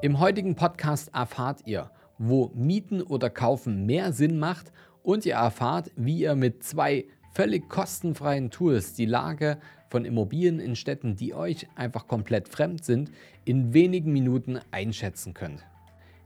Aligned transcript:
Im 0.00 0.20
heutigen 0.20 0.54
Podcast 0.54 1.10
erfahrt 1.12 1.62
ihr, 1.64 1.90
wo 2.18 2.52
Mieten 2.54 3.02
oder 3.02 3.30
Kaufen 3.30 3.84
mehr 3.84 4.12
Sinn 4.12 4.38
macht 4.38 4.70
und 5.02 5.26
ihr 5.26 5.34
erfahrt, 5.34 5.90
wie 5.96 6.20
ihr 6.20 6.36
mit 6.36 6.62
zwei 6.62 7.06
völlig 7.34 7.68
kostenfreien 7.68 8.52
Tools 8.52 8.94
die 8.94 9.06
Lage 9.06 9.58
von 9.90 10.04
Immobilien 10.04 10.60
in 10.60 10.76
Städten, 10.76 11.16
die 11.16 11.34
euch 11.34 11.66
einfach 11.74 12.06
komplett 12.06 12.48
fremd 12.48 12.84
sind, 12.84 13.10
in 13.44 13.74
wenigen 13.74 14.12
Minuten 14.12 14.60
einschätzen 14.70 15.34
könnt. 15.34 15.66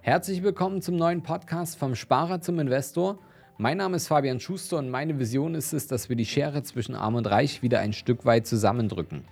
Herzlich 0.01 0.43
willkommen 0.43 0.83
zum 0.83 0.97
neuen 0.97 1.23
Podcast 1.23 1.79
vom 1.79 1.95
Sparer 1.95 2.43
zum 2.43 2.59
Investor. 2.59 3.21
Mein 3.57 3.79
Name 3.79 3.97
ist 3.97 4.09
Fabian 4.09 4.39
Schuster 4.39 4.77
und 4.77 4.91
meine 4.91 5.19
Vision 5.19 5.55
ist 5.55 5.73
es, 5.73 5.87
dass 5.87 6.11
wir 6.11 6.17
die 6.17 6.27
Schere 6.27 6.63
zwischen 6.63 6.95
Arm 6.95 7.15
und 7.15 7.27
Reich 7.27 7.63
wieder 7.63 7.81
ein 7.81 7.95
Stück 7.95 8.27
weit 8.27 8.47
zusammendrücken. 8.47 9.25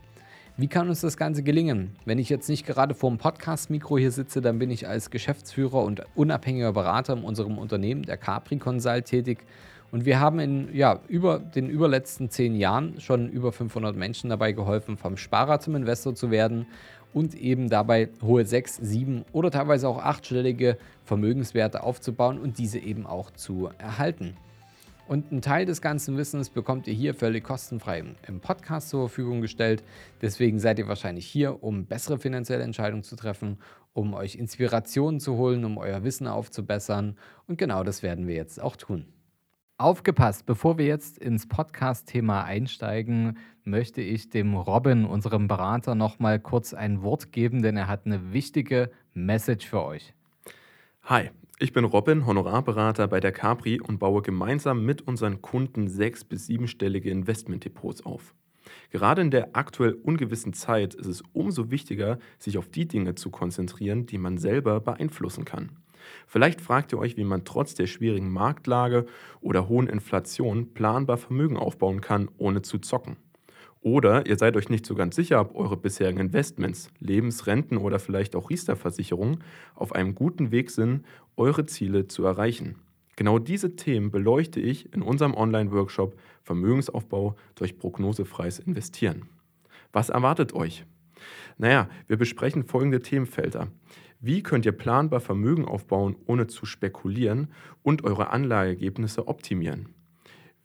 Wie 0.60 0.68
kann 0.68 0.90
uns 0.90 1.00
das 1.00 1.16
Ganze 1.16 1.42
gelingen? 1.42 1.96
Wenn 2.04 2.18
ich 2.18 2.28
jetzt 2.28 2.50
nicht 2.50 2.66
gerade 2.66 2.92
vor 2.94 3.08
dem 3.08 3.16
Podcast-Mikro 3.16 3.96
hier 3.96 4.10
sitze, 4.10 4.42
dann 4.42 4.58
bin 4.58 4.70
ich 4.70 4.86
als 4.86 5.08
Geschäftsführer 5.08 5.82
und 5.82 6.02
unabhängiger 6.14 6.74
Berater 6.74 7.14
in 7.14 7.22
unserem 7.22 7.56
Unternehmen, 7.56 8.02
der 8.02 8.18
Capri 8.18 8.58
Consult, 8.58 9.06
tätig. 9.06 9.38
Und 9.90 10.04
wir 10.04 10.20
haben 10.20 10.38
in 10.38 10.68
ja, 10.76 11.00
über 11.08 11.38
den 11.38 11.70
überletzten 11.70 12.28
zehn 12.28 12.54
Jahren 12.54 13.00
schon 13.00 13.30
über 13.30 13.52
500 13.52 13.96
Menschen 13.96 14.28
dabei 14.28 14.52
geholfen, 14.52 14.98
vom 14.98 15.16
Sparer 15.16 15.60
zum 15.60 15.76
Investor 15.76 16.14
zu 16.14 16.30
werden 16.30 16.66
und 17.14 17.34
eben 17.34 17.70
dabei 17.70 18.10
hohe 18.20 18.44
sechs, 18.44 18.76
sieben 18.76 19.24
oder 19.32 19.50
teilweise 19.50 19.88
auch 19.88 19.96
achtstellige 19.96 20.76
Vermögenswerte 21.06 21.82
aufzubauen 21.82 22.38
und 22.38 22.58
diese 22.58 22.80
eben 22.80 23.06
auch 23.06 23.30
zu 23.30 23.70
erhalten. 23.78 24.36
Und 25.10 25.32
einen 25.32 25.42
Teil 25.42 25.66
des 25.66 25.82
ganzen 25.82 26.16
Wissens 26.16 26.50
bekommt 26.50 26.86
ihr 26.86 26.94
hier 26.94 27.14
völlig 27.14 27.42
kostenfrei 27.42 28.04
im 28.28 28.38
Podcast 28.38 28.90
zur 28.90 29.08
Verfügung 29.08 29.40
gestellt. 29.40 29.82
Deswegen 30.22 30.60
seid 30.60 30.78
ihr 30.78 30.86
wahrscheinlich 30.86 31.26
hier, 31.26 31.64
um 31.64 31.84
bessere 31.84 32.16
finanzielle 32.16 32.62
Entscheidungen 32.62 33.02
zu 33.02 33.16
treffen, 33.16 33.58
um 33.92 34.14
euch 34.14 34.36
Inspirationen 34.36 35.18
zu 35.18 35.36
holen, 35.36 35.64
um 35.64 35.78
euer 35.78 36.04
Wissen 36.04 36.28
aufzubessern. 36.28 37.18
Und 37.48 37.58
genau 37.58 37.82
das 37.82 38.04
werden 38.04 38.28
wir 38.28 38.36
jetzt 38.36 38.62
auch 38.62 38.76
tun. 38.76 39.04
Aufgepasst, 39.78 40.46
bevor 40.46 40.78
wir 40.78 40.86
jetzt 40.86 41.18
ins 41.18 41.48
Podcast-Thema 41.48 42.44
einsteigen, 42.44 43.36
möchte 43.64 44.02
ich 44.02 44.30
dem 44.30 44.54
Robin, 44.54 45.04
unserem 45.06 45.48
Berater, 45.48 45.96
nochmal 45.96 46.38
kurz 46.38 46.72
ein 46.72 47.02
Wort 47.02 47.32
geben, 47.32 47.62
denn 47.62 47.76
er 47.76 47.88
hat 47.88 48.06
eine 48.06 48.32
wichtige 48.32 48.92
Message 49.12 49.66
für 49.66 49.82
euch. 49.82 50.14
Hi, 51.02 51.30
ich 51.62 51.74
bin 51.74 51.84
Robin, 51.84 52.24
Honorarberater 52.24 53.06
bei 53.06 53.20
der 53.20 53.32
Capri 53.32 53.80
und 53.80 53.98
baue 53.98 54.22
gemeinsam 54.22 54.82
mit 54.86 55.06
unseren 55.06 55.42
Kunden 55.42 55.88
sechs- 55.88 56.24
bis 56.24 56.46
siebenstellige 56.46 57.10
Investmentdepots 57.10 58.06
auf. 58.06 58.34
Gerade 58.90 59.20
in 59.20 59.30
der 59.30 59.50
aktuell 59.52 59.92
ungewissen 59.92 60.54
Zeit 60.54 60.94
ist 60.94 61.06
es 61.06 61.22
umso 61.34 61.70
wichtiger, 61.70 62.18
sich 62.38 62.56
auf 62.56 62.68
die 62.68 62.88
Dinge 62.88 63.14
zu 63.14 63.28
konzentrieren, 63.28 64.06
die 64.06 64.16
man 64.16 64.38
selber 64.38 64.80
beeinflussen 64.80 65.44
kann. 65.44 65.72
Vielleicht 66.26 66.62
fragt 66.62 66.92
ihr 66.92 66.98
euch, 66.98 67.18
wie 67.18 67.24
man 67.24 67.44
trotz 67.44 67.74
der 67.74 67.86
schwierigen 67.86 68.32
Marktlage 68.32 69.04
oder 69.42 69.68
hohen 69.68 69.86
Inflation 69.86 70.72
planbar 70.72 71.18
Vermögen 71.18 71.58
aufbauen 71.58 72.00
kann, 72.00 72.30
ohne 72.38 72.62
zu 72.62 72.78
zocken. 72.78 73.18
Oder 73.82 74.26
ihr 74.26 74.36
seid 74.36 74.56
euch 74.56 74.68
nicht 74.68 74.84
so 74.84 74.94
ganz 74.94 75.16
sicher, 75.16 75.40
ob 75.40 75.56
eure 75.56 75.76
bisherigen 75.76 76.20
Investments, 76.20 76.90
Lebensrenten 76.98 77.78
oder 77.78 77.98
vielleicht 77.98 78.36
auch 78.36 78.50
Riester-Versicherungen 78.50 79.42
auf 79.74 79.94
einem 79.94 80.14
guten 80.14 80.50
Weg 80.50 80.70
sind, 80.70 81.06
eure 81.36 81.64
Ziele 81.64 82.06
zu 82.06 82.24
erreichen. 82.24 82.76
Genau 83.16 83.38
diese 83.38 83.76
Themen 83.76 84.10
beleuchte 84.10 84.60
ich 84.60 84.92
in 84.94 85.02
unserem 85.02 85.34
Online-Workshop 85.34 86.18
Vermögensaufbau 86.42 87.36
durch 87.54 87.78
prognosefreies 87.78 88.58
Investieren. 88.58 89.28
Was 89.92 90.10
erwartet 90.10 90.54
euch? 90.54 90.84
Naja, 91.58 91.88
wir 92.06 92.16
besprechen 92.16 92.64
folgende 92.64 93.00
Themenfelder. 93.00 93.68
Wie 94.20 94.42
könnt 94.42 94.66
ihr 94.66 94.72
planbar 94.72 95.20
Vermögen 95.20 95.64
aufbauen, 95.64 96.16
ohne 96.26 96.46
zu 96.46 96.66
spekulieren 96.66 97.48
und 97.82 98.04
eure 98.04 98.30
Anlageergebnisse 98.30 99.28
optimieren? 99.28 99.88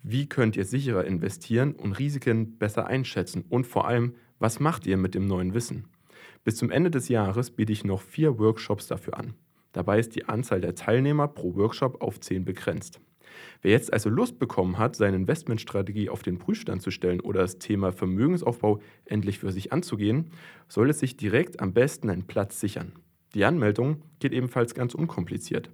Wie 0.07 0.29
könnt 0.29 0.55
ihr 0.55 0.65
sicherer 0.65 1.03
investieren 1.05 1.73
und 1.73 1.93
Risiken 1.93 2.59
besser 2.59 2.85
einschätzen? 2.85 3.43
Und 3.49 3.65
vor 3.65 3.87
allem, 3.87 4.13
was 4.37 4.59
macht 4.59 4.85
ihr 4.85 4.97
mit 4.97 5.15
dem 5.15 5.25
neuen 5.25 5.55
Wissen? 5.55 5.87
Bis 6.43 6.57
zum 6.57 6.69
Ende 6.69 6.91
des 6.91 7.09
Jahres 7.09 7.49
biete 7.49 7.73
ich 7.73 7.83
noch 7.83 8.03
vier 8.03 8.37
Workshops 8.37 8.85
dafür 8.85 9.17
an. 9.17 9.33
Dabei 9.71 9.97
ist 9.97 10.15
die 10.15 10.25
Anzahl 10.25 10.61
der 10.61 10.75
Teilnehmer 10.75 11.27
pro 11.27 11.55
Workshop 11.55 12.03
auf 12.03 12.19
zehn 12.19 12.45
begrenzt. 12.45 13.01
Wer 13.63 13.71
jetzt 13.71 13.91
also 13.91 14.09
Lust 14.09 14.37
bekommen 14.37 14.77
hat, 14.77 14.95
seine 14.95 15.15
Investmentstrategie 15.17 16.09
auf 16.09 16.21
den 16.21 16.37
Prüfstand 16.37 16.83
zu 16.83 16.91
stellen 16.91 17.19
oder 17.19 17.41
das 17.41 17.57
Thema 17.57 17.91
Vermögensaufbau 17.91 18.81
endlich 19.05 19.39
für 19.39 19.51
sich 19.51 19.73
anzugehen, 19.73 20.29
soll 20.67 20.91
es 20.91 20.99
sich 20.99 21.17
direkt 21.17 21.59
am 21.61 21.73
besten 21.73 22.11
einen 22.11 22.27
Platz 22.27 22.59
sichern. 22.59 22.91
Die 23.33 23.43
Anmeldung 23.43 24.03
geht 24.19 24.33
ebenfalls 24.33 24.75
ganz 24.75 24.93
unkompliziert. 24.93 25.71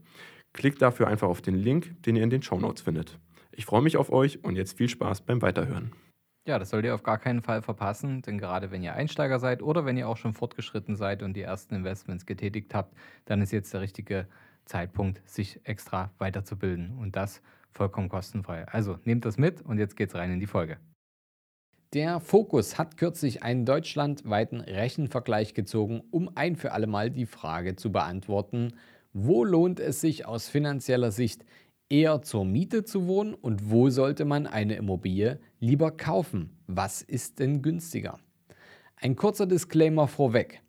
Klickt 0.53 0.81
dafür 0.81 1.09
einfach 1.09 1.27
auf 1.27 1.41
den 1.41 1.55
Link, 1.55 2.01
den 2.03 2.15
ihr 2.15 2.23
in 2.23 2.29
den 2.29 2.43
Show 2.43 2.57
Notes 2.57 2.81
findet. 2.81 3.19
Ich 3.51 3.65
freue 3.65 3.81
mich 3.81 3.97
auf 3.97 4.11
euch 4.11 4.43
und 4.43 4.55
jetzt 4.55 4.77
viel 4.77 4.89
Spaß 4.89 5.21
beim 5.21 5.41
Weiterhören. 5.41 5.91
Ja, 6.47 6.57
das 6.57 6.71
sollt 6.71 6.85
ihr 6.85 6.95
auf 6.95 7.03
gar 7.03 7.19
keinen 7.19 7.41
Fall 7.41 7.61
verpassen, 7.61 8.23
denn 8.23 8.39
gerade 8.39 8.71
wenn 8.71 8.81
ihr 8.81 8.95
Einsteiger 8.95 9.39
seid 9.39 9.61
oder 9.61 9.85
wenn 9.85 9.97
ihr 9.97 10.07
auch 10.07 10.17
schon 10.17 10.33
fortgeschritten 10.33 10.95
seid 10.95 11.21
und 11.21 11.33
die 11.35 11.41
ersten 11.41 11.75
Investments 11.75 12.25
getätigt 12.25 12.73
habt, 12.73 12.95
dann 13.25 13.41
ist 13.41 13.51
jetzt 13.51 13.73
der 13.73 13.81
richtige 13.81 14.27
Zeitpunkt, 14.65 15.21
sich 15.29 15.59
extra 15.65 16.11
weiterzubilden 16.17 16.97
und 16.97 17.15
das 17.15 17.41
vollkommen 17.71 18.09
kostenfrei. 18.09 18.67
Also 18.67 18.97
nehmt 19.03 19.25
das 19.25 19.37
mit 19.37 19.61
und 19.61 19.77
jetzt 19.77 19.95
geht's 19.95 20.15
rein 20.15 20.31
in 20.31 20.39
die 20.39 20.47
Folge. 20.47 20.77
Der 21.93 22.21
Fokus 22.21 22.77
hat 22.77 22.95
kürzlich 22.97 23.43
einen 23.43 23.65
deutschlandweiten 23.65 24.61
Rechenvergleich 24.61 25.53
gezogen, 25.53 26.01
um 26.09 26.31
ein 26.35 26.55
für 26.55 26.71
alle 26.71 26.87
Mal 26.87 27.11
die 27.11 27.25
Frage 27.25 27.75
zu 27.75 27.91
beantworten, 27.91 28.73
wo 29.13 29.43
lohnt 29.43 29.79
es 29.81 29.99
sich 29.99 30.25
aus 30.25 30.47
finanzieller 30.47 31.11
Sicht 31.11 31.43
eher 31.91 32.21
zur 32.21 32.45
Miete 32.45 32.83
zu 32.85 33.05
wohnen 33.05 33.33
und 33.33 33.69
wo 33.69 33.89
sollte 33.89 34.25
man 34.25 34.47
eine 34.47 34.75
Immobilie 34.75 35.39
lieber 35.59 35.91
kaufen? 35.91 36.57
Was 36.67 37.01
ist 37.01 37.39
denn 37.39 37.61
günstiger? 37.61 38.19
Ein 38.95 39.15
kurzer 39.15 39.45
Disclaimer 39.45 40.07
vorweg. 40.07 40.61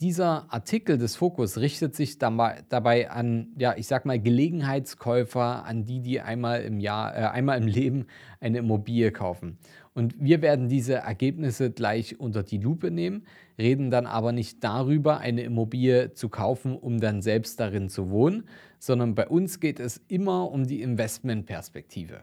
Dieser 0.00 0.52
Artikel 0.52 0.96
des 0.96 1.16
Fokus 1.16 1.58
richtet 1.58 1.94
sich 1.94 2.18
dabei 2.18 3.10
an, 3.10 3.48
ja, 3.58 3.74
ich 3.76 3.88
sag 3.88 4.04
mal, 4.04 4.20
Gelegenheitskäufer, 4.20 5.64
an 5.64 5.84
die, 5.84 6.00
die 6.00 6.20
einmal 6.20 6.62
im 6.62 6.78
Jahr, 6.78 7.16
äh, 7.16 7.26
einmal 7.26 7.58
im 7.58 7.66
Leben 7.66 8.06
eine 8.38 8.58
Immobilie 8.58 9.10
kaufen. 9.10 9.58
Und 9.98 10.14
wir 10.20 10.42
werden 10.42 10.68
diese 10.68 10.94
Ergebnisse 10.94 11.72
gleich 11.72 12.20
unter 12.20 12.44
die 12.44 12.58
Lupe 12.58 12.92
nehmen, 12.92 13.26
reden 13.58 13.90
dann 13.90 14.06
aber 14.06 14.30
nicht 14.30 14.62
darüber, 14.62 15.18
eine 15.18 15.42
Immobilie 15.42 16.12
zu 16.12 16.28
kaufen, 16.28 16.76
um 16.76 17.00
dann 17.00 17.20
selbst 17.20 17.58
darin 17.58 17.88
zu 17.88 18.08
wohnen, 18.08 18.44
sondern 18.78 19.16
bei 19.16 19.26
uns 19.26 19.58
geht 19.58 19.80
es 19.80 20.00
immer 20.06 20.52
um 20.52 20.68
die 20.68 20.82
Investmentperspektive. 20.82 22.22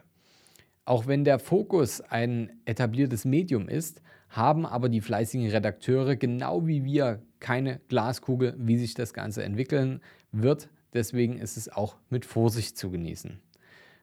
Auch 0.86 1.06
wenn 1.06 1.24
der 1.24 1.38
Fokus 1.38 2.00
ein 2.00 2.50
etabliertes 2.64 3.26
Medium 3.26 3.68
ist, 3.68 4.00
haben 4.30 4.64
aber 4.64 4.88
die 4.88 5.02
fleißigen 5.02 5.50
Redakteure 5.50 6.16
genau 6.16 6.66
wie 6.66 6.82
wir 6.82 7.20
keine 7.40 7.80
Glaskugel, 7.88 8.54
wie 8.56 8.78
sich 8.78 8.94
das 8.94 9.12
Ganze 9.12 9.42
entwickeln 9.42 10.00
wird. 10.32 10.70
Deswegen 10.94 11.36
ist 11.36 11.58
es 11.58 11.68
auch 11.68 11.96
mit 12.08 12.24
Vorsicht 12.24 12.78
zu 12.78 12.90
genießen. 12.90 13.38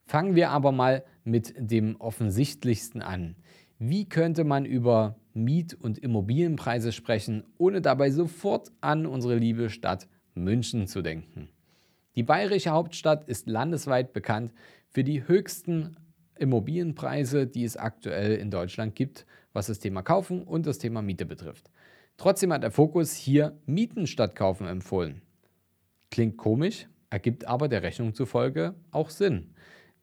Fangen 0.06 0.36
wir 0.36 0.52
aber 0.52 0.72
mal 0.72 1.04
mit 1.24 1.54
dem 1.58 1.96
offensichtlichsten 1.96 3.02
an. 3.02 3.36
Wie 3.80 4.06
könnte 4.06 4.44
man 4.44 4.66
über 4.66 5.16
Miet- 5.34 5.74
und 5.74 5.98
Immobilienpreise 5.98 6.92
sprechen, 6.92 7.44
ohne 7.58 7.82
dabei 7.82 8.12
sofort 8.12 8.72
an 8.82 9.06
unsere 9.06 9.36
liebe 9.36 9.70
Stadt 9.70 10.08
München 10.36 10.88
zu 10.88 11.02
denken? 11.02 11.50
Die 12.16 12.24
bayerische 12.24 12.70
Hauptstadt 12.70 13.28
ist 13.28 13.48
landesweit 13.48 14.14
bekannt 14.14 14.54
für 14.90 15.04
die 15.04 15.28
höchsten 15.28 15.98
Immobilienpreise, 16.38 17.48
die 17.48 17.64
es 17.64 17.78
aktuell 17.78 18.36
in 18.36 18.52
Deutschland 18.52 18.96
gibt, 18.96 19.26
was 19.54 19.68
das 19.68 19.80
Thema 19.80 20.02
Kaufen 20.02 20.44
und 20.44 20.66
das 20.66 20.78
Thema 20.78 21.02
Miete 21.02 21.26
betrifft. 21.26 21.70
Trotzdem 22.18 22.54
hat 22.54 22.64
der 22.64 22.72
Fokus 22.72 23.14
hier 23.14 23.58
Mieten 23.66 24.06
statt 24.08 24.36
Kaufen 24.36 24.68
empfohlen. 24.68 25.22
Klingt 26.12 26.38
komisch, 26.38 26.88
ergibt 27.10 27.46
aber 27.46 27.68
der 27.68 27.82
Rechnung 27.82 28.14
zufolge 28.14 28.76
auch 28.92 29.10
Sinn. 29.10 29.56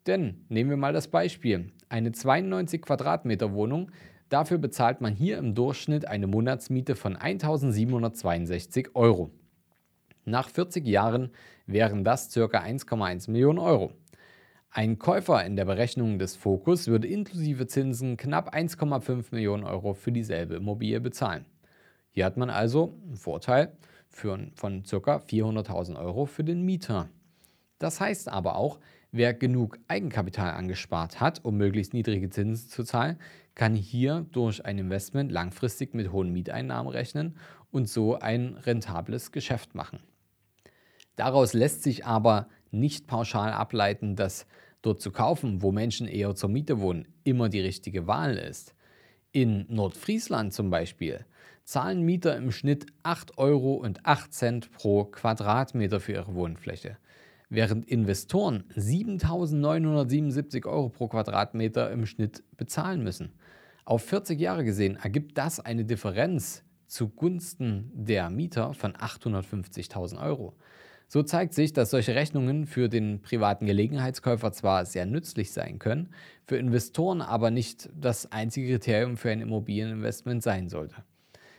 Denn 0.07 0.45
nehmen 0.49 0.71
wir 0.71 0.77
mal 0.77 0.93
das 0.93 1.09
Beispiel. 1.09 1.73
Eine 1.91 2.13
92 2.13 2.83
Quadratmeter 2.83 3.53
Wohnung, 3.53 3.91
dafür 4.29 4.59
bezahlt 4.59 5.01
man 5.01 5.13
hier 5.13 5.39
im 5.39 5.57
Durchschnitt 5.57 6.07
eine 6.07 6.29
Monatsmiete 6.29 6.95
von 6.95 7.17
1762 7.17 8.95
Euro. 8.95 9.33
Nach 10.25 10.49
40 10.49 10.87
Jahren 10.87 11.33
wären 11.67 12.05
das 12.05 12.33
ca. 12.33 12.43
1,1 12.45 13.29
Millionen 13.29 13.59
Euro. 13.59 13.91
Ein 14.71 15.01
Käufer 15.01 15.45
in 15.45 15.57
der 15.57 15.65
Berechnung 15.65 16.21
des 16.21 16.37
Fokus 16.37 16.87
würde 16.87 17.09
inklusive 17.09 17.67
Zinsen 17.67 18.17
knapp 18.17 18.55
1,5 18.55 19.25
Millionen 19.33 19.65
Euro 19.65 19.95
für 19.95 20.13
dieselbe 20.13 20.55
Immobilie 20.55 21.01
bezahlen. 21.01 21.45
Hier 22.13 22.25
hat 22.25 22.37
man 22.37 22.51
also 22.51 23.01
einen 23.05 23.17
Vorteil 23.17 23.73
für, 24.09 24.39
von 24.55 24.85
ca. 24.85 25.17
400.000 25.17 25.99
Euro 25.99 26.27
für 26.27 26.45
den 26.45 26.63
Mieter. 26.63 27.09
Das 27.81 27.99
heißt 27.99 28.29
aber 28.29 28.55
auch, 28.55 28.79
wer 29.13 29.35
genug 29.35 29.79
Eigenkapital 29.89 30.53
angespart 30.53 31.21
hat, 31.21 31.45
um 31.45 31.57
möglichst 31.57 31.95
niedrige 31.95 32.31
Zinsen 32.31 32.69
zu 32.69 32.85
zahlen, 32.85 33.19
kann 33.55 33.75
hier 33.75 34.27
durch 34.33 34.65
ein 34.65 34.79
Investment 34.79 35.33
langfristig 35.33 35.95
mit 35.95 36.13
hohen 36.13 36.33
Mieteinnahmen 36.33 36.93
rechnen 36.93 37.37
und 37.71 37.89
so 37.89 38.19
ein 38.19 38.55
rentables 38.55 39.33
Geschäft 39.33 39.75
machen. 39.75 40.01
Daraus 41.17 41.53
lässt 41.53 41.83
sich 41.83 42.07
aber 42.07 42.49
nicht 42.71 43.07
pauschal 43.07 43.53
ableiten, 43.53 44.17
dass 44.17 44.47
dort 44.83 45.01
zu 45.01 45.11
kaufen, 45.11 45.63
wo 45.63 45.73
Menschen 45.73 46.07
eher 46.07 46.35
zur 46.35 46.49
Miete 46.49 46.81
wohnen, 46.81 47.07
immer 47.25 47.49
die 47.49 47.61
richtige 47.61 48.07
Wahl 48.07 48.37
ist. 48.37 48.75
In 49.33 49.67
Nordfriesland 49.69 50.53
zum 50.55 50.71
Beispiel 50.71 51.25
zahlen 51.65 52.03
Mieter 52.03 52.37
im 52.37 52.51
Schnitt 52.51 52.87
8,08 53.05 53.39
Euro 53.39 53.87
pro 54.73 55.05
Quadratmeter 55.05 56.01
für 56.01 56.13
ihre 56.13 56.35
Wohnfläche, 56.35 56.97
während 57.51 57.87
Investoren 57.89 58.65
7.977 58.77 60.67
Euro 60.67 60.89
pro 60.89 61.09
Quadratmeter 61.09 61.91
im 61.91 62.07
Schnitt 62.07 62.43
bezahlen 62.57 63.03
müssen. 63.03 63.33
Auf 63.85 64.03
40 64.05 64.41
Jahre 64.41 64.65
gesehen 64.65 64.97
ergibt 64.97 65.37
das 65.37 65.61
eine 65.61 65.85
Differenz 65.85 66.63
zugunsten 66.87 67.91
der 67.93 68.31
Mieter 68.31 68.73
von 68.73 68.93
850.000 68.93 70.23
Euro. 70.23 70.55
So 71.09 71.25
zeigt 71.25 71.55
sich, 71.55 71.73
dass 71.73 71.91
solche 71.91 72.15
Rechnungen 72.15 72.67
für 72.67 72.89
den 72.89 73.21
privaten 73.21 73.67
Gelegenheitskäufer 73.67 74.53
zwar 74.53 74.87
sehr 74.87 75.07
nützlich 75.07 75.51
sein 75.51 75.81
können, 75.81 76.11
für 76.47 76.57
Investoren 76.57 77.21
aber 77.21 77.51
nicht 77.51 77.91
das 78.01 78.31
einzige 78.31 78.75
Kriterium 78.75 79.17
für 79.17 79.31
ein 79.31 79.41
Immobilieninvestment 79.41 80.41
sein 80.41 80.69
sollte. 80.69 81.03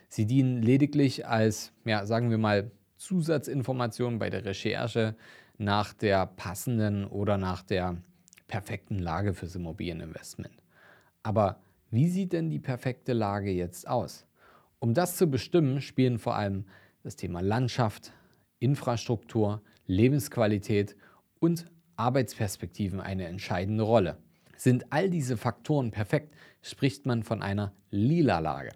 Sie 0.08 0.26
dienen 0.26 0.62
lediglich 0.62 1.26
als, 1.26 1.72
ja, 1.84 2.06
sagen 2.06 2.30
wir 2.30 2.38
mal, 2.38 2.70
Zusatzinformation 2.96 4.18
bei 4.18 4.30
der 4.30 4.44
Recherche 4.44 5.16
nach 5.58 5.92
der 5.92 6.26
passenden 6.26 7.06
oder 7.06 7.38
nach 7.38 7.62
der 7.62 7.96
perfekten 8.48 8.98
Lage 8.98 9.34
fürs 9.34 9.54
Immobilieninvestment. 9.54 10.54
Aber 11.22 11.60
wie 11.90 12.08
sieht 12.08 12.32
denn 12.32 12.50
die 12.50 12.58
perfekte 12.58 13.12
Lage 13.12 13.50
jetzt 13.50 13.86
aus? 13.88 14.26
Um 14.78 14.94
das 14.94 15.16
zu 15.16 15.26
bestimmen, 15.28 15.80
spielen 15.80 16.18
vor 16.18 16.34
allem 16.34 16.64
das 17.02 17.16
Thema 17.16 17.40
Landschaft, 17.40 18.12
Infrastruktur, 18.58 19.62
Lebensqualität 19.86 20.96
und 21.38 21.66
Arbeitsperspektiven 21.96 23.00
eine 23.00 23.26
entscheidende 23.26 23.84
Rolle. 23.84 24.18
Sind 24.56 24.92
all 24.92 25.10
diese 25.10 25.36
Faktoren 25.36 25.90
perfekt, 25.90 26.34
spricht 26.62 27.06
man 27.06 27.22
von 27.22 27.42
einer 27.42 27.72
lila 27.90 28.38
Lage. 28.38 28.70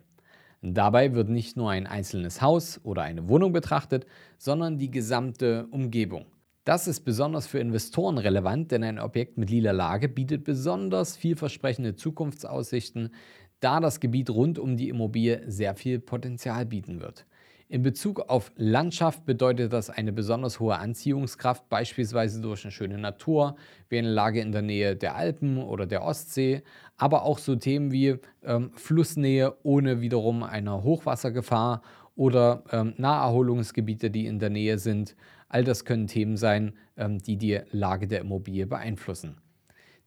Dabei 0.63 1.15
wird 1.15 1.29
nicht 1.29 1.57
nur 1.57 1.71
ein 1.71 1.87
einzelnes 1.87 2.43
Haus 2.43 2.81
oder 2.83 3.03
eine 3.03 3.29
Wohnung 3.29 3.53
betrachtet, 3.53 4.07
sondern 4.39 4.79
die 4.79 4.91
gesamte 4.91 5.67
Umgebung. 5.71 6.27
Das 6.67 6.89
ist 6.89 7.03
besonders 7.05 7.47
für 7.47 7.61
Investoren 7.61 8.19
relevant, 8.19 8.73
denn 8.73 8.83
ein 8.83 8.99
Objekt 8.99 9.39
mit 9.39 9.51
lila 9.51 9.71
Lage 9.71 10.09
bietet 10.09 10.43
besonders 10.43 11.17
vielversprechende 11.17 11.95
Zukunftsaussichten, 11.95 13.15
da 13.61 13.79
das 13.79 14.01
Gebiet 14.01 14.31
rund 14.31 14.59
um 14.59 14.77
die 14.77 14.89
Immobilie 14.89 15.45
sehr 15.47 15.77
viel 15.77 16.01
Potenzial 16.01 16.67
bieten 16.67 17.01
wird. 17.01 17.25
In 17.69 17.83
Bezug 17.83 18.19
auf 18.29 18.51
Landschaft 18.57 19.25
bedeutet 19.27 19.73
das 19.73 19.91
eine 19.91 20.13
besonders 20.13 20.59
hohe 20.59 20.77
Anziehungskraft, 20.77 21.69
beispielsweise 21.69 22.41
durch 22.41 22.65
eine 22.65 22.73
schöne 22.73 22.99
Natur, 22.99 23.55
wie 23.89 23.99
eine 23.99 24.11
Lage 24.11 24.41
in 24.41 24.51
der 24.51 24.63
Nähe 24.63 24.97
der 24.97 25.15
Alpen 25.15 25.59
oder 25.59 25.87
der 25.87 26.03
Ostsee, 26.03 26.65
aber 26.97 27.23
auch 27.23 27.39
so 27.39 27.55
Themen 27.55 27.93
wie 27.93 28.17
ähm, 28.43 28.73
Flussnähe 28.75 29.55
ohne 29.63 30.01
wiederum 30.01 30.43
eine 30.43 30.83
Hochwassergefahr 30.83 31.83
oder 32.17 32.65
ähm, 32.73 32.95
Naherholungsgebiete, 32.97 34.11
die 34.11 34.27
in 34.27 34.41
der 34.41 34.51
Nähe 34.51 34.79
sind. 34.79 35.15
All 35.49 35.65
das 35.65 35.85
können 35.85 36.07
Themen 36.07 36.37
sein, 36.37 36.75
ähm, 36.97 37.19
die 37.19 37.37
die 37.37 37.61
Lage 37.71 38.09
der 38.09 38.21
Immobilie 38.21 38.67
beeinflussen. 38.67 39.37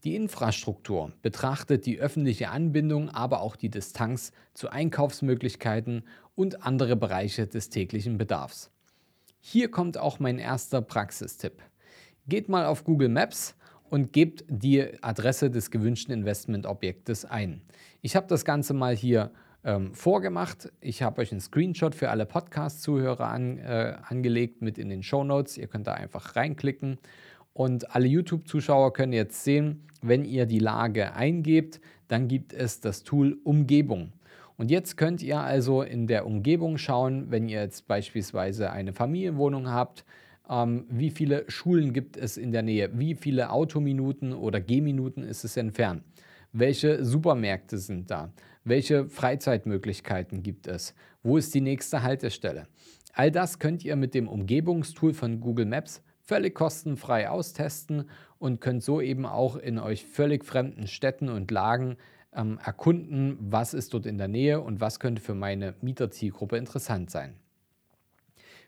Die 0.04 0.16
Infrastruktur 0.16 1.12
betrachtet 1.22 1.86
die 1.86 2.00
öffentliche 2.00 2.50
Anbindung, 2.50 3.10
aber 3.10 3.42
auch 3.42 3.58
die 3.58 3.70
Distanz 3.70 4.32
zu 4.54 4.70
Einkaufsmöglichkeiten 4.70 6.04
und 6.36 6.66
andere 6.66 6.96
Bereiche 6.96 7.48
des 7.48 7.70
täglichen 7.70 8.18
Bedarfs. 8.18 8.72
Hier 9.42 9.70
kommt 9.70 9.98
auch 9.98 10.20
mein 10.20 10.40
erster 10.40 10.82
Praxistipp. 10.82 11.62
Geht 12.28 12.48
mal 12.48 12.66
auf 12.66 12.86
Google 12.86 13.10
Maps 13.10 13.56
und 13.90 14.14
gebt 14.14 14.46
die 14.48 15.04
Adresse 15.04 15.50
des 15.50 15.72
gewünschten 15.72 16.14
Investmentobjektes 16.14 17.26
ein. 17.26 17.62
Ich 18.02 18.16
habe 18.16 18.28
das 18.28 18.46
Ganze 18.46 18.74
mal 18.74 18.96
hier 18.96 19.32
ähm, 19.64 19.94
vorgemacht. 19.94 20.72
Ich 20.82 21.02
habe 21.02 21.22
euch 21.22 21.32
einen 21.32 21.42
Screenshot 21.42 21.96
für 21.96 22.10
alle 22.10 22.26
Podcast-Zuhörer 22.26 23.28
an, 23.28 23.58
äh, 23.58 23.96
angelegt 24.08 24.62
mit 24.62 24.78
in 24.78 24.90
den 24.90 25.04
Show 25.04 25.24
Notes. 25.24 25.58
Ihr 25.58 25.68
könnt 25.68 25.88
da 25.88 25.94
einfach 25.94 26.36
reinklicken 26.36 26.98
und 27.54 27.96
alle 27.96 28.08
YouTube-Zuschauer 28.08 28.94
können 28.94 29.14
jetzt 29.14 29.44
sehen, 29.44 29.88
wenn 30.02 30.24
ihr 30.24 30.46
die 30.46 30.60
Lage 30.60 31.14
eingebt, 31.14 31.82
dann 32.08 32.28
gibt 32.28 32.54
es 32.54 32.80
das 32.80 33.04
Tool 33.04 33.38
Umgebung. 33.44 34.14
Und 34.56 34.72
jetzt 34.72 34.98
könnt 34.98 35.22
ihr 35.22 35.40
also 35.40 35.84
in 35.84 36.08
der 36.08 36.26
Umgebung 36.26 36.78
schauen, 36.78 37.32
wenn 37.32 37.48
ihr 37.48 37.62
jetzt 37.62 37.88
beispielsweise 37.88 38.72
eine 38.72 38.94
Familienwohnung 38.94 39.70
habt, 39.70 40.04
ähm, 40.50 40.86
wie 40.90 41.12
viele 41.12 41.46
Schulen 41.50 41.94
gibt 41.94 42.18
es 42.18 42.38
in 42.38 42.52
der 42.52 42.64
Nähe, 42.64 42.90
wie 42.98 43.16
viele 43.16 43.52
Autominuten 43.52 44.34
oder 44.34 44.60
Gehminuten 44.60 45.24
ist 45.24 45.44
es 45.44 45.56
entfernt, 45.56 46.04
welche 46.52 47.06
Supermärkte 47.06 47.78
sind 47.78 48.12
da, 48.12 48.32
welche 48.70 49.10
Freizeitmöglichkeiten 49.10 50.44
gibt 50.44 50.68
es, 50.68 50.94
wo 51.24 51.38
ist 51.38 51.54
die 51.54 51.62
nächste 51.62 52.04
Haltestelle. 52.04 52.68
All 53.14 53.32
das 53.32 53.60
könnt 53.60 53.84
ihr 53.84 53.96
mit 53.96 54.14
dem 54.14 54.28
Umgebungstool 54.28 55.14
von 55.14 55.42
Google 55.42 55.66
Maps 55.66 56.02
völlig 56.22 56.54
kostenfrei 56.54 57.30
austesten 57.30 58.08
und 58.38 58.62
könnt 58.62 58.84
so 58.84 59.02
eben 59.02 59.26
auch 59.26 59.56
in 59.56 59.80
euch 59.80 60.06
völlig 60.06 60.46
fremden 60.46 60.88
Städten 60.88 61.28
und 61.28 61.50
Lagen 61.50 61.98
ähm, 62.34 62.60
erkunden, 62.64 63.38
was 63.40 63.74
ist 63.74 63.94
dort 63.94 64.06
in 64.06 64.18
der 64.18 64.28
Nähe 64.28 64.62
und 64.62 64.80
was 64.80 65.00
könnte 65.00 65.22
für 65.22 65.34
meine 65.34 65.74
Mieterzielgruppe 65.82 66.58
interessant 66.58 67.10
sein. 67.10 67.36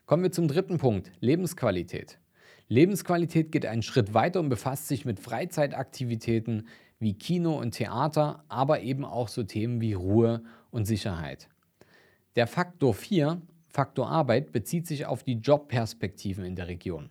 Kommen 0.07 0.23
wir 0.23 0.31
zum 0.31 0.47
dritten 0.47 0.79
Punkt, 0.79 1.11
Lebensqualität. 1.19 2.17
Lebensqualität 2.67 3.51
geht 3.51 3.65
einen 3.65 3.83
Schritt 3.83 4.13
weiter 4.13 4.39
und 4.39 4.49
befasst 4.49 4.87
sich 4.87 5.05
mit 5.05 5.19
Freizeitaktivitäten 5.19 6.67
wie 7.01 7.15
Kino 7.15 7.59
und 7.59 7.71
Theater, 7.71 8.43
aber 8.47 8.81
eben 8.81 9.03
auch 9.03 9.27
so 9.27 9.43
Themen 9.43 9.81
wie 9.81 9.93
Ruhe 9.93 10.43
und 10.69 10.85
Sicherheit. 10.85 11.49
Der 12.35 12.47
Faktor 12.47 12.93
4, 12.93 13.41
Faktor 13.67 14.09
Arbeit, 14.09 14.51
bezieht 14.51 14.87
sich 14.87 15.05
auf 15.05 15.23
die 15.23 15.33
Jobperspektiven 15.33 16.45
in 16.45 16.55
der 16.55 16.67
Region. 16.67 17.09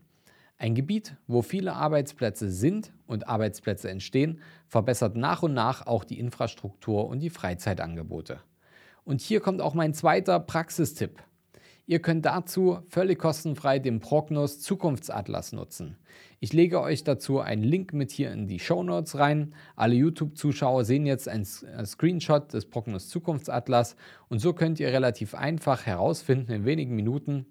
Ein 0.58 0.74
Gebiet, 0.74 1.16
wo 1.26 1.42
viele 1.42 1.72
Arbeitsplätze 1.72 2.50
sind 2.50 2.92
und 3.06 3.28
Arbeitsplätze 3.28 3.90
entstehen, 3.90 4.40
verbessert 4.68 5.16
nach 5.16 5.42
und 5.42 5.54
nach 5.54 5.86
auch 5.86 6.04
die 6.04 6.20
Infrastruktur 6.20 7.08
und 7.08 7.20
die 7.20 7.30
Freizeitangebote. 7.30 8.40
Und 9.04 9.20
hier 9.20 9.40
kommt 9.40 9.60
auch 9.60 9.74
mein 9.74 9.92
zweiter 9.92 10.38
Praxistipp. 10.38 11.22
Ihr 11.86 12.00
könnt 12.00 12.24
dazu 12.24 12.78
völlig 12.88 13.18
kostenfrei 13.18 13.78
den 13.78 14.00
Prognos 14.00 14.60
Zukunftsatlas 14.60 15.52
nutzen. 15.52 15.96
Ich 16.38 16.52
lege 16.52 16.80
euch 16.80 17.04
dazu 17.04 17.40
einen 17.40 17.62
Link 17.62 17.92
mit 17.92 18.10
hier 18.10 18.32
in 18.32 18.46
die 18.46 18.60
Show 18.60 18.82
Notes 18.82 19.18
rein. 19.18 19.54
Alle 19.76 19.94
YouTube-Zuschauer 19.94 20.84
sehen 20.84 21.04
jetzt 21.04 21.28
einen 21.28 21.44
Screenshot 21.44 22.52
des 22.52 22.66
Prognos 22.66 23.08
Zukunftsatlas 23.08 23.96
und 24.28 24.38
so 24.38 24.52
könnt 24.52 24.80
ihr 24.80 24.88
relativ 24.88 25.34
einfach 25.34 25.84
herausfinden 25.84 26.52
in 26.52 26.64
wenigen 26.64 26.94
Minuten, 26.94 27.46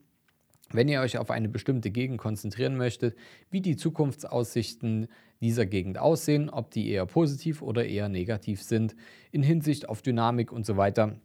wenn 0.71 0.87
ihr 0.87 1.01
euch 1.01 1.17
auf 1.17 1.31
eine 1.31 1.49
bestimmte 1.49 1.91
Gegend 1.91 2.17
konzentrieren 2.19 2.77
möchtet, 2.77 3.15
wie 3.49 3.61
die 3.61 3.75
Zukunftsaussichten 3.75 5.07
dieser 5.41 5.65
Gegend 5.65 5.97
aussehen, 5.97 6.49
ob 6.49 6.71
die 6.71 6.89
eher 6.89 7.05
positiv 7.05 7.61
oder 7.61 7.85
eher 7.85 8.09
negativ 8.09 8.61
sind, 8.61 8.95
in 9.31 9.43
Hinsicht 9.43 9.89
auf 9.89 10.01
Dynamik 10.01 10.51
und 10.51 10.65
so 10.65 10.77
weiter. 10.77 11.19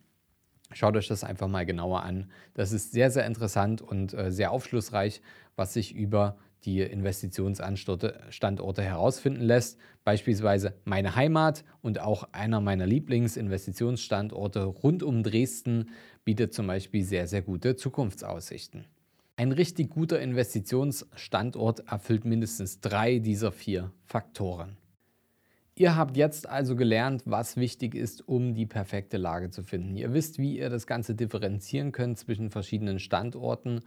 Schaut 0.75 0.97
euch 0.97 1.09
das 1.09 1.25
einfach 1.25 1.49
mal 1.49 1.65
genauer 1.65 2.03
an. 2.03 2.31
Das 2.53 2.73
ist 2.73 2.93
sehr, 2.93 3.11
sehr 3.11 3.27
interessant 3.27 3.81
und 3.81 4.13
äh, 4.13 4.31
sehr 4.31 4.51
aufschlussreich, 4.51 5.23
was 5.57 5.73
sich 5.73 5.95
über 5.95 6.37
die 6.65 6.81
Investitionsstandorte 6.81 8.83
herausfinden 8.83 9.43
lässt. 9.43 9.79
Beispielsweise 10.05 10.75
meine 10.85 11.15
Heimat 11.15 11.65
und 11.83 12.01
auch 12.01 12.29
einer 12.33 12.61
meiner 12.61 12.87
Lieblingsinvestitionsstandorte 12.87 14.65
rund 14.65 15.03
um 15.03 15.23
Dresden 15.23 15.91
bietet 16.25 16.55
zum 16.55 16.67
Beispiel 16.67 17.05
sehr, 17.05 17.27
sehr 17.27 17.43
gute 17.43 17.77
Zukunftsaussichten. 17.77 18.87
Ein 19.37 19.53
richtig 19.53 19.91
guter 19.91 20.21
Investitionsstandort 20.21 21.91
erfüllt 21.91 22.25
mindestens 22.25 22.81
drei 22.81 23.19
dieser 23.19 23.53
vier 23.53 23.91
Faktoren. 24.05 24.77
Ihr 25.77 25.97
habt 25.97 26.17
jetzt 26.17 26.49
also 26.49 26.77
gelernt, 26.77 27.25
was 27.27 27.57
wichtig 27.57 27.97
ist, 27.97 28.29
um 28.29 28.55
die 28.55 28.67
perfekte 28.67 29.17
Lage 29.17 29.51
zu 29.51 29.65
finden. 29.65 29.97
Ihr 29.97 30.15
wisst, 30.15 30.39
wie 30.39 30.57
ihr 30.57 30.71
das 30.71 30.87
Ganze 30.87 31.17
differenzieren 31.17 31.91
könnt 31.91 32.17
zwischen 32.17 32.51
verschiedenen 32.51 33.01
Standorten 33.01 33.81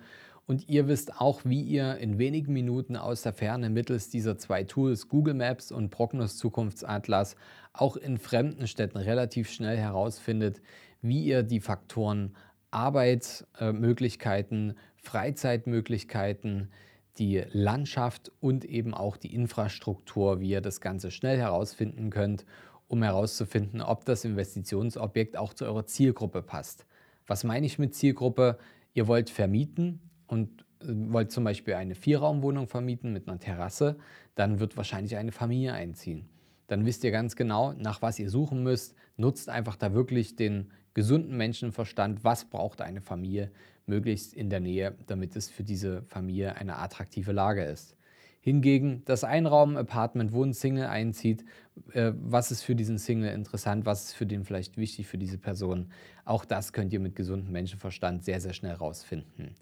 und 0.48 0.68
ihr 0.68 0.90
wisst 0.90 1.22
auch, 1.22 1.46
wie 1.46 1.62
ihr 1.62 1.96
in 1.98 2.20
wenigen 2.20 2.52
Minuten 2.52 2.98
aus 2.98 3.22
der 3.22 3.32
Ferne 3.32 3.70
mittels 3.70 4.10
dieser 4.10 4.38
zwei 4.38 4.66
Tools 4.66 5.08
Google 5.08 5.34
Maps 5.34 5.72
und 5.72 5.90
Prognos 5.90 6.36
Zukunftsatlas 6.38 7.38
auch 7.72 7.96
in 7.96 8.18
fremden 8.18 8.68
Städten 8.68 8.98
relativ 8.98 9.50
schnell 9.50 9.78
herausfindet, 9.78 10.62
wie 11.02 11.24
ihr 11.24 11.44
die 11.44 11.62
Faktoren 11.62 12.36
Arbeitsmöglichkeiten, 12.72 14.78
Freizeitmöglichkeiten, 14.96 16.70
die 17.20 17.44
Landschaft 17.52 18.32
und 18.40 18.66
eben 18.66 18.94
auch 18.94 19.18
die 19.18 19.34
Infrastruktur, 19.34 20.40
wie 20.40 20.50
ihr 20.50 20.62
das 20.62 20.82
Ganze 20.82 21.12
schnell 21.12 21.38
herausfinden 21.38 22.10
könnt, 22.10 22.46
um 22.88 23.04
herauszufinden, 23.04 23.82
ob 23.82 24.06
das 24.06 24.24
Investitionsobjekt 24.24 25.38
auch 25.38 25.54
zu 25.54 25.66
eurer 25.66 25.86
Zielgruppe 25.86 26.42
passt. 26.42 26.86
Was 27.26 27.44
meine 27.44 27.66
ich 27.66 27.80
mit 27.80 27.96
Zielgruppe? 27.96 28.58
Ihr 28.94 29.08
wollt 29.08 29.30
vermieten 29.30 30.00
und 30.28 30.66
wollt 30.82 31.32
zum 31.32 31.44
Beispiel 31.44 31.74
eine 31.74 31.96
Vierraumwohnung 31.96 32.68
vermieten 32.68 33.14
mit 33.14 33.28
einer 33.28 33.40
Terrasse, 33.40 33.98
dann 34.36 34.60
wird 34.60 34.78
wahrscheinlich 34.78 35.18
eine 35.18 35.32
Familie 35.32 35.74
einziehen. 35.74 36.30
Dann 36.68 36.86
wisst 36.86 37.04
ihr 37.04 37.12
ganz 37.12 37.36
genau, 37.36 37.74
nach 37.74 38.02
was 38.02 38.20
ihr 38.20 38.30
suchen 38.30 38.64
müsst. 38.64 38.96
Nutzt 39.16 39.50
einfach 39.50 39.76
da 39.76 39.94
wirklich 39.94 40.36
den 40.36 40.72
gesunden 40.94 41.38
Menschenverstand. 41.38 42.24
Was 42.24 42.46
braucht 42.46 42.82
eine 42.82 43.02
Familie 43.02 43.52
möglichst 43.88 44.34
in 44.34 44.50
der 44.50 44.60
Nähe, 44.60 44.96
damit 45.08 45.36
es 45.36 45.50
für 45.50 45.64
diese 45.64 46.04
Familie 46.04 46.56
eine 46.56 46.78
attraktive 46.78 47.32
Lage 47.32 47.64
ist. 47.64 47.96
Hingegen 48.42 49.04
das 49.06 49.24
Einraum-Apartment, 49.24 50.32
wo 50.32 50.44
ein 50.44 50.54
Single 50.54 50.86
einzieht, 50.86 51.44
äh, 51.92 52.14
was 52.16 52.52
ist 52.52 52.64
für 52.64 52.76
diesen 52.76 52.98
Single 52.98 53.34
interessant, 53.34 53.86
was 53.86 54.06
ist 54.06 54.14
für 54.14 54.26
den 54.26 54.46
vielleicht 54.46 54.78
wichtig 54.78 55.08
für 55.08 55.18
diese 55.18 55.38
Person, 55.38 55.92
auch 56.24 56.46
das 56.46 56.72
könnt 56.72 56.94
ihr 56.94 57.00
mit 57.00 57.16
gesundem 57.16 57.52
Menschenverstand 57.52 58.24
sehr, 58.24 58.40
sehr 58.40 58.54
schnell 58.54 58.76
rausfinden. 58.76 59.56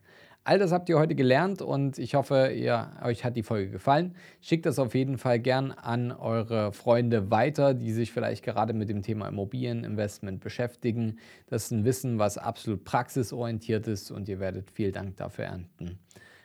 All 0.47 0.59
das 0.59 0.71
habt 0.71 0.89
ihr 0.89 0.99
heute 0.99 1.15
gelernt 1.15 1.63
und 1.63 1.97
ich 1.97 2.13
hoffe, 2.13 2.51
ihr, 2.55 2.91
euch 3.03 3.25
hat 3.25 3.35
die 3.35 3.41
Folge 3.41 3.71
gefallen. 3.71 4.13
Schickt 4.41 4.67
das 4.67 4.77
auf 4.77 4.93
jeden 4.93 5.17
Fall 5.17 5.39
gern 5.39 5.71
an 5.71 6.11
eure 6.11 6.71
Freunde 6.71 7.31
weiter, 7.31 7.73
die 7.73 7.91
sich 7.91 8.11
vielleicht 8.11 8.43
gerade 8.43 8.73
mit 8.73 8.87
dem 8.87 9.01
Thema 9.01 9.27
Immobilieninvestment 9.27 10.41
beschäftigen. 10.41 11.17
Das 11.47 11.65
ist 11.65 11.71
ein 11.71 11.83
Wissen, 11.83 12.19
was 12.19 12.37
absolut 12.37 12.83
praxisorientiert 12.85 13.87
ist 13.87 14.11
und 14.11 14.29
ihr 14.29 14.39
werdet 14.39 14.69
viel 14.69 14.91
Dank 14.91 15.17
dafür 15.17 15.45
ernten. 15.45 15.97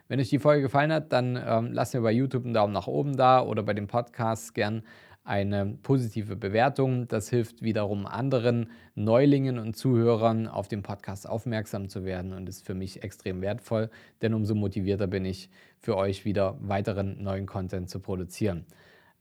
Wenn 0.09 0.19
euch 0.19 0.31
die 0.31 0.39
Folge 0.39 0.63
gefallen 0.63 0.93
hat, 0.93 1.13
dann 1.13 1.37
ähm, 1.37 1.73
lasst 1.75 1.93
mir 1.93 2.01
bei 2.01 2.11
YouTube 2.11 2.47
einen 2.47 2.55
Daumen 2.55 2.73
nach 2.73 2.87
oben 2.87 3.19
da 3.19 3.43
oder 3.43 3.63
bei 3.63 3.75
dem 3.75 3.87
Podcast 3.87 4.55
gern 4.55 4.83
eine 5.31 5.79
positive 5.85 6.35
Bewertung. 6.35 7.07
Das 7.07 7.31
hilft 7.31 7.63
wiederum 7.63 8.05
anderen 8.05 8.69
Neulingen 8.97 9.61
und 9.61 9.77
Zuhörern 9.77 10.49
auf 10.49 10.67
den 10.67 10.83
Podcast 10.83 11.29
aufmerksam 11.29 11.89
zu 11.89 12.05
werden 12.05 12.33
und 12.33 12.49
ist 12.49 12.67
für 12.67 12.75
mich 12.75 13.05
extrem 13.05 13.41
wertvoll, 13.41 13.91
denn 14.23 14.35
umso 14.35 14.57
motivierter 14.57 15.07
bin 15.07 15.25
ich 15.25 15.49
für 15.79 15.97
euch 15.97 16.25
wieder 16.25 16.59
weiteren 16.61 17.23
neuen 17.23 17.47
Content 17.47 17.89
zu 17.89 18.01
produzieren. 18.01 18.67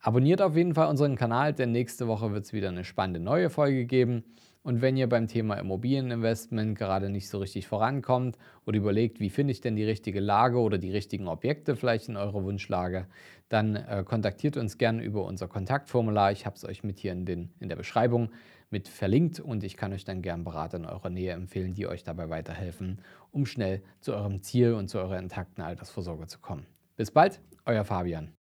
Abonniert 0.02 0.42
auf 0.42 0.56
jeden 0.56 0.74
Fall 0.74 0.88
unseren 0.88 1.16
Kanal, 1.16 1.54
denn 1.54 1.72
nächste 1.72 2.08
Woche 2.08 2.32
wird 2.32 2.46
es 2.46 2.54
wieder 2.54 2.70
eine 2.70 2.86
spannende 2.86 3.20
neue 3.20 3.52
Folge 3.52 3.86
geben. 3.86 4.24
Und 4.62 4.82
wenn 4.82 4.98
ihr 4.98 5.08
beim 5.08 5.28
Thema 5.28 5.56
Immobilieninvestment 5.56 6.78
gerade 6.78 7.10
nicht 7.10 7.30
so 7.30 7.38
richtig 7.38 7.66
vorankommt 7.68 8.38
oder 8.66 8.78
überlegt, 8.78 9.20
wie 9.20 9.30
finde 9.30 9.52
ich 9.52 9.62
denn 9.62 9.78
die 9.78 9.86
richtige 9.86 10.20
Lage 10.20 10.60
oder 10.60 10.78
die 10.78 10.92
richtigen 10.92 11.28
Objekte 11.28 11.78
vielleicht 11.78 12.10
in 12.10 12.18
eurer 12.18 12.44
Wunschlage, 12.44 13.08
dann 13.48 13.78
äh, 13.78 14.04
kontaktiert 14.06 14.58
uns 14.58 14.78
gerne 14.78 15.02
über 15.02 15.24
unser 15.24 15.48
Kontaktformular. 15.48 16.32
Ich 16.34 16.46
habe 16.46 16.58
es 16.58 16.66
euch 16.66 16.84
mit 16.84 17.00
hier 17.00 17.14
in, 17.14 17.26
den, 17.26 17.54
in 17.60 17.70
der 17.70 17.78
Beschreibung 17.78 18.30
mit 18.70 18.88
verlinkt 18.88 19.40
und 19.40 19.64
ich 19.64 19.78
kann 19.78 19.94
euch 19.94 20.04
dann 20.04 20.22
gerne 20.22 20.44
Berater 20.44 20.78
in 20.78 20.86
eurer 20.86 21.10
Nähe 21.10 21.34
empfehlen, 21.34 21.74
die 21.74 21.88
euch 21.88 22.04
dabei 22.04 22.30
weiterhelfen, 22.30 23.02
um 23.32 23.46
schnell 23.46 23.82
zu 24.02 24.14
eurem 24.14 24.42
Ziel 24.42 24.74
und 24.74 24.90
zu 24.90 25.00
eurer 25.00 25.20
intakten 25.20 25.64
Altersvorsorge 25.64 26.28
zu 26.28 26.40
kommen. 26.40 26.66
Bis 26.98 27.12
bald, 27.12 27.42
euer 27.66 27.86
Fabian. 27.86 28.39